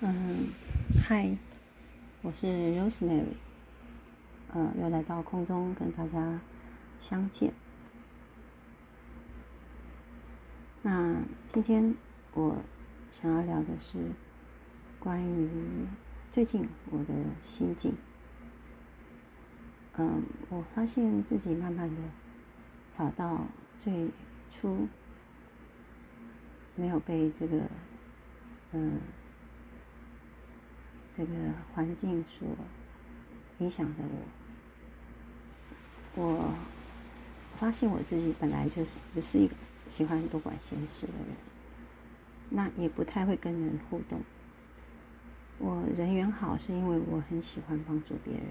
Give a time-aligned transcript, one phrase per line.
[0.00, 0.48] 嗯，
[1.06, 1.38] 嗨，
[2.20, 3.26] 我是 Rosemary，
[4.48, 6.40] 呃，又来到空中跟大家
[6.98, 7.54] 相见。
[10.82, 11.94] 那今天
[12.32, 12.56] 我
[13.12, 14.10] 想要聊的是
[14.98, 15.48] 关于
[16.32, 17.94] 最近我的心境。
[19.96, 22.02] 嗯，我发现自己慢慢的
[22.90, 23.46] 找到
[23.78, 24.10] 最
[24.50, 24.88] 初
[26.74, 27.62] 没有被这个，
[28.72, 28.98] 嗯。
[31.16, 31.32] 这个
[31.72, 32.48] 环境所
[33.58, 34.02] 影响的
[36.16, 36.54] 我，我
[37.54, 39.54] 发现我自己本来就是不是一个
[39.86, 41.36] 喜欢多管闲事的人，
[42.50, 44.22] 那也不太会跟人互动。
[45.58, 48.46] 我人缘好是因为我很喜欢帮助别人。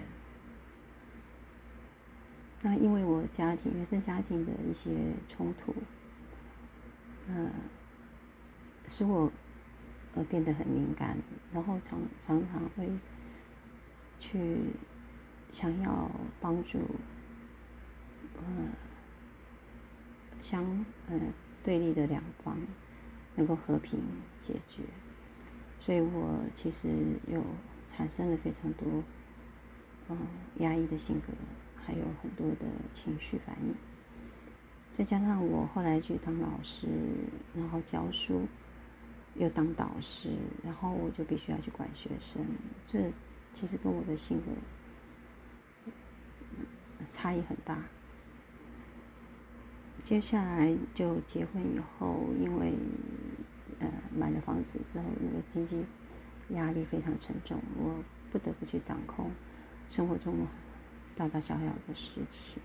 [2.61, 4.91] 那因为我家庭原生家庭的一些
[5.27, 5.75] 冲突，
[7.27, 7.52] 呃，
[8.88, 9.30] 使我。
[10.16, 11.17] 而变得很敏感，
[11.52, 12.88] 然后常常常会
[14.19, 14.58] 去
[15.50, 16.80] 想要帮助，
[18.38, 18.44] 呃，
[20.39, 21.19] 相呃
[21.64, 22.58] 对立的两方
[23.36, 24.00] 能够和平
[24.39, 24.84] 解决，
[25.80, 26.89] 所以我其实
[27.28, 27.44] 有
[27.88, 29.03] 产生了非常多，
[30.09, 30.17] 嗯，
[30.58, 31.34] 压抑的性格，
[31.84, 33.73] 还有很多的情绪反应，
[34.91, 36.88] 再加上我后来去当老师，
[37.56, 38.47] 然后教书。
[39.36, 40.30] 又当导师，
[40.64, 42.45] 然后我就必须要去管学生，
[42.86, 43.12] 这
[43.52, 44.48] 其实跟我的性格
[47.09, 47.84] 差异很大。
[50.03, 52.73] 接下来就结婚以后，因为
[53.80, 55.86] 呃买了房子之后，那个经济
[56.50, 59.31] 压力非常沉重，我不得不去掌控
[59.90, 60.45] 生活中
[61.16, 62.62] 大大小小的事情，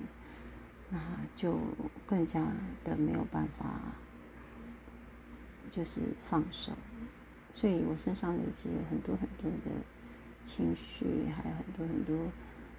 [0.91, 0.99] 那
[1.37, 1.59] 就
[2.07, 2.45] 更加
[2.85, 3.81] 的没有办法。
[5.71, 6.73] 就是放手，
[7.53, 9.71] 所以我身上累积了很多很多的
[10.45, 12.17] 情绪，还有很多很多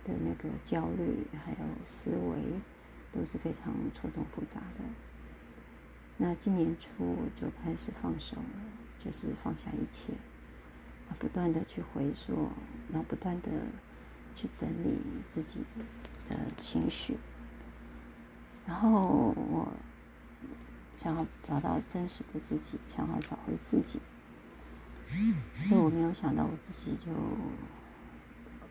[0.04, 2.42] 的那个焦虑，还有思维，
[3.12, 4.84] 都是非常错综复杂的。
[6.18, 8.62] 那今年初我就开始放手了，
[8.98, 10.14] 就是放下一切，
[11.10, 12.50] 啊，不断的去回溯，
[12.92, 13.50] 然后不断的
[14.36, 14.98] 去整理
[15.28, 15.60] 自己
[16.30, 17.18] 的情绪，
[18.66, 19.72] 然后我。
[21.00, 24.02] 想要找到真实的自己，想要找回自己，
[25.58, 27.10] 可是我没有想到我自己就，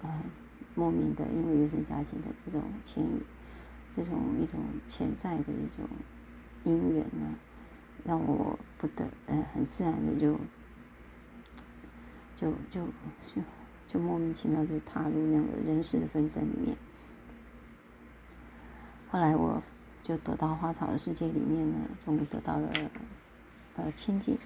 [0.03, 0.23] 呃，
[0.75, 3.23] 莫名的因为原生家庭的这种牵引，
[3.95, 5.89] 这种一种潜在的一种
[6.65, 7.35] 因缘呢，
[8.05, 10.39] 让我不得呃很自然的就，
[12.37, 12.87] 就就
[13.35, 13.43] 就
[13.87, 16.77] 就莫名其妙就踏入那样的人事的纷争里面，
[19.09, 19.63] 后来我。
[20.09, 22.73] 就躲到花草的世界里面呢，终于得到了
[23.77, 24.39] 呃清净。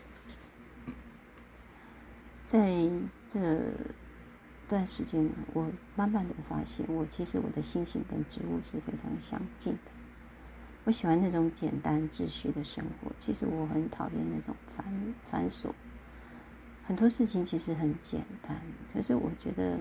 [2.45, 2.91] 在
[3.31, 3.73] 这
[4.69, 9.93] 段时间呢，我慢慢的发现，我其实我的心性跟植物是非常相近的。
[10.83, 14.85] 我喜欢那种简单秩序的生活，其实我很讨厌那种繁
[15.29, 15.71] 繁琐。
[16.83, 18.61] 很多事情其实很简单，
[18.93, 19.79] 可是我觉得。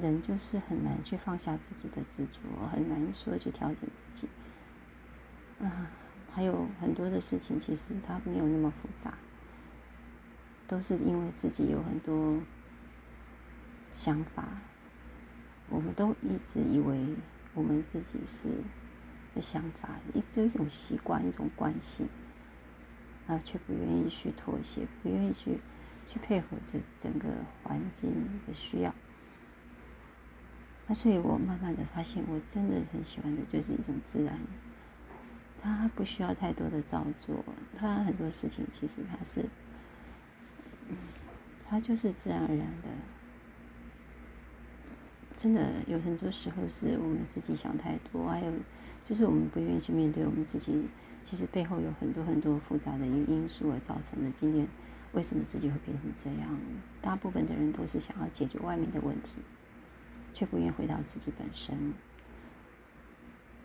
[0.00, 4.28] 人就是很难去放下自己的执着，很难说去调整自己。
[5.60, 5.90] 啊，
[6.30, 9.14] 还有很多的事情，其实它没有那么复杂，
[10.66, 12.40] 都是因为自己有很多
[13.90, 14.46] 想法，
[15.68, 17.16] 我们都一直以为
[17.54, 18.48] 我们自己是
[19.34, 22.08] 的想法，一就一种习惯，一种惯性，
[23.26, 25.58] 啊，却不愿意去妥协，不愿意去
[26.06, 27.28] 去配合这整个
[27.64, 28.94] 环境的需要。
[30.94, 34.38] 所以，我慢慢的发现，我真的很喜欢的就是一种自然。
[35.60, 37.44] 它不需要太多的造作，
[37.76, 39.44] 它很多事情其实它是，
[40.88, 40.96] 嗯，
[41.68, 42.88] 它就是自然而然的。
[45.36, 48.52] 真的有很多时候是我们自己想太多，还有
[49.04, 50.88] 就是我们不愿意去面对我们自己，
[51.22, 54.30] 其实背后有很多很多复杂的因素而造成的。
[54.30, 54.66] 今天
[55.12, 56.58] 为什么自己会变成这样？
[57.02, 59.34] 大部分的人都是想要解决外面的问题。
[60.32, 61.94] 却不愿回到自己本身。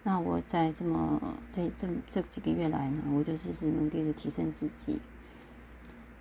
[0.05, 4.99] 那我在这么这这这几个月来呢，我就是一直努力的提升自己。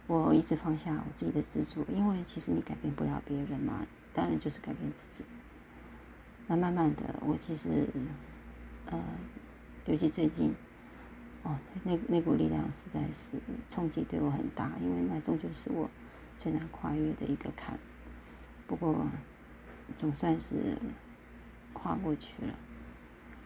[0.06, 5.24] 我一直放下我自己的执着，因为其实你改变不了别人嘛，当然就是改变自己。
[6.46, 7.88] 那慢慢的，我其实
[8.86, 9.00] 呃，
[9.86, 10.54] 尤其最近，
[11.42, 13.32] 哦，那那股力量实在是
[13.68, 15.90] 冲击对我很大，因为那终究是我
[16.38, 17.76] 最难跨越的一个坎。
[18.68, 19.08] 不过。
[19.98, 20.76] 总算是
[21.72, 22.54] 跨过去了。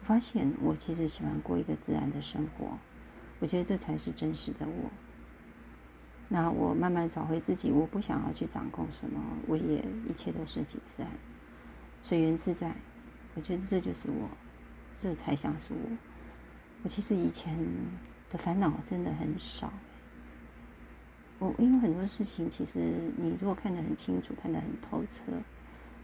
[0.00, 2.78] 我发现我其实喜欢过一个自然的生活，
[3.40, 4.90] 我觉得这才是真实的我。
[6.28, 11.08] 那我慢慢找回自己，我不想要去掌控什么，我也一切都顺其自然，
[12.02, 12.74] 随缘自在。
[13.34, 14.28] 我觉得这就是我，
[14.98, 15.96] 这才像是我。
[16.82, 17.56] 我其实以前
[18.30, 19.72] 的烦恼真的很少。
[21.38, 22.78] 我因为很多事情，其实
[23.18, 25.24] 你如果看得很清楚，看得很透彻，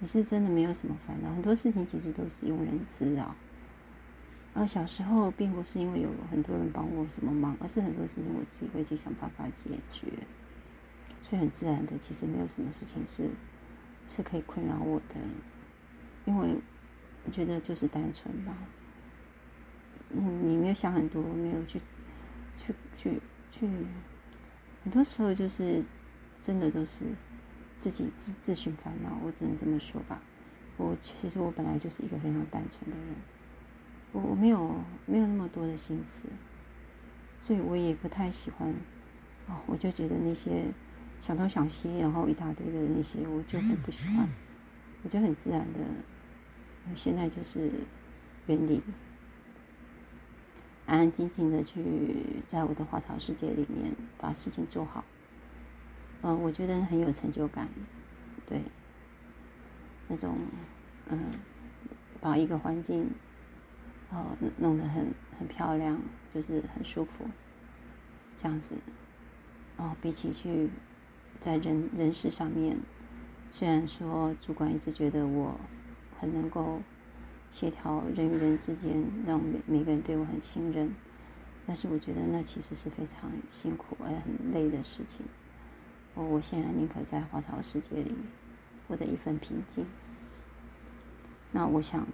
[0.02, 1.30] 你是真的没有什么烦恼。
[1.30, 3.36] 很多事情其实都是庸人自扰。
[4.52, 10.08] 而小时候并不是因为有很多人帮我什么忙，而是很多事情我自己会去想办法解决。
[11.22, 13.30] 所以很自然的，其实没有什么事情是
[14.08, 15.14] 是可以困扰我的，
[16.24, 16.56] 因为
[17.24, 18.52] 我觉得就是单纯吧。
[20.10, 21.80] 嗯，你没有想很多，没有去
[22.58, 23.20] 去去
[23.52, 23.70] 去。
[24.82, 25.80] 很多时候就是
[26.40, 27.04] 真的都是
[27.82, 30.22] 自己自自寻烦恼，我只能这么说吧。
[30.76, 33.16] 我其实我本来就是一个非常单纯的人，
[34.12, 36.26] 我我没有没有那么多的心思，
[37.40, 38.72] 所以我也不太喜欢。
[39.48, 40.66] 哦，我就觉得那些
[41.20, 44.28] 想东想西，然后一大堆的那些，我就很不喜欢。
[45.02, 45.80] 我就很自然的，
[46.94, 47.68] 现在就是
[48.46, 48.80] 远离。
[50.86, 51.82] 安安静静的去
[52.46, 55.04] 在我的花草世界里面把事情做好，
[56.22, 57.68] 嗯，我觉得很有成就感，
[58.46, 58.62] 对，
[60.08, 60.36] 那种
[61.08, 61.20] 嗯，
[62.20, 63.10] 把一个环境
[64.10, 66.00] 哦弄得很很漂亮，
[66.32, 67.26] 就是很舒服，
[68.36, 68.74] 这样子，
[69.76, 70.70] 哦，比起去
[71.38, 72.78] 在人人事上面，
[73.50, 75.60] 虽然说主管一直觉得我
[76.18, 76.80] 很能够。
[77.50, 80.90] 协调人与人之间，让每每个人对我很信任，
[81.66, 85.26] 但是我觉得那其实是非常辛苦而很累的事情。
[86.14, 88.14] 我我现在宁可在花草世界里
[88.86, 89.86] 获得一份平静。
[91.50, 92.06] 那我想，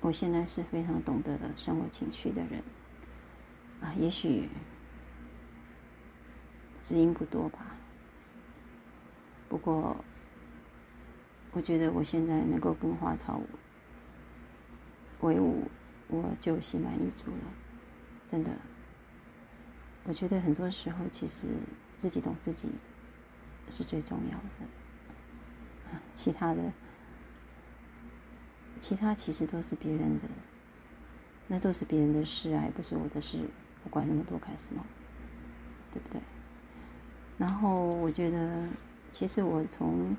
[0.00, 2.62] 我现在是非常懂得生活情趣的人
[3.80, 4.48] 啊，也许
[6.82, 7.76] 知音不多吧。
[9.48, 10.04] 不过，
[11.52, 13.40] 我觉得我现在能够跟花草。
[15.20, 15.70] 为伍，
[16.08, 17.52] 我就心满意足了。
[18.26, 18.50] 真的，
[20.04, 21.46] 我觉得很多时候，其实
[21.96, 22.68] 自己懂自己
[23.70, 25.98] 是最重要的。
[26.12, 26.72] 其他的，
[28.78, 30.28] 其他其实都是别人的，
[31.48, 33.38] 那都是别人的事啊，也不是我的事。
[33.84, 34.84] 我管那么多干什么？
[35.92, 36.20] 对不对？
[37.38, 38.68] 然后我觉得，
[39.10, 40.16] 其实我从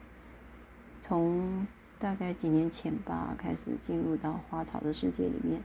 [1.00, 1.68] 从。
[1.98, 5.62] 大概几年前吧，开始进入到花草的世界里面，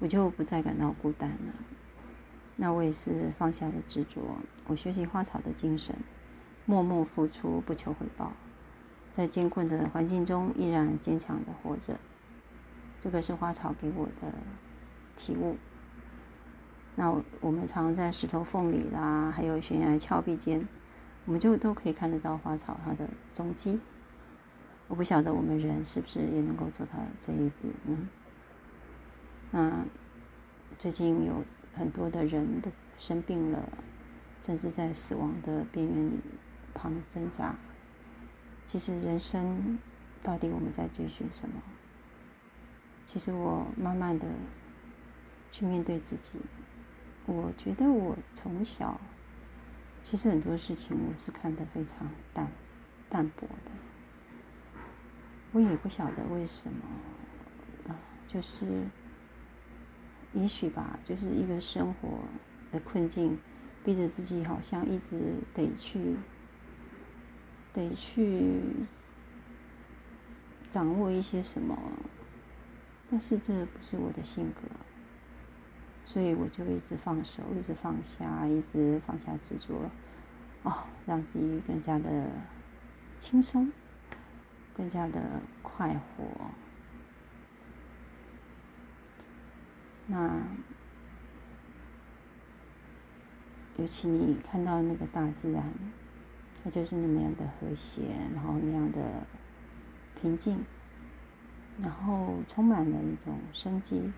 [0.00, 1.54] 我就不再感到孤单了。
[2.56, 4.20] 那我也是放下了执着，
[4.66, 5.96] 我学习花草的精神，
[6.64, 8.32] 默默付出，不求回报，
[9.10, 11.98] 在艰困的环境中依然坚强的活着。
[13.00, 14.32] 这个是花草给我的
[15.16, 15.56] 体悟。
[16.94, 20.68] 那我们常在石头缝里啦，还有悬崖峭壁间，
[21.24, 23.80] 我们就都可以看得到花草它的踪迹。
[24.88, 28.08] 我不晓得我们人是不是也能够做到这一点呢？
[29.50, 29.84] 那
[30.78, 31.42] 最近有
[31.74, 33.58] 很多的人都生病了，
[34.38, 36.20] 甚至在死亡的边缘里
[36.74, 37.54] 旁的挣扎。
[38.64, 39.78] 其实人生
[40.22, 41.62] 到底我们在追寻什么？
[43.04, 44.26] 其实我慢慢的
[45.50, 46.32] 去面对自己，
[47.26, 49.00] 我觉得我从小
[50.02, 52.50] 其实很多事情我是看得非常淡
[53.10, 53.70] 淡薄的。
[55.52, 58.86] 我也不晓得为什么，啊，就是，
[60.32, 62.20] 也许吧，就是一个生活
[62.70, 63.38] 的困境，
[63.84, 66.16] 逼着自己好像一直得去，
[67.72, 68.60] 得去
[70.70, 71.76] 掌握一些什么，
[73.10, 74.62] 但是这不是我的性格，
[76.04, 79.90] 所以我就一直放手，一直放下，一直放下执着，
[80.62, 82.30] 哦，让自己更加的
[83.18, 83.72] 轻松。
[84.74, 86.24] 更加的快活。
[90.06, 90.40] 那
[93.76, 95.62] 尤其你看到那个大自然，
[96.62, 98.02] 它就是那么样的和谐，
[98.34, 99.26] 然后那样的
[100.20, 100.58] 平静，
[101.80, 104.12] 然后充满了一种生机。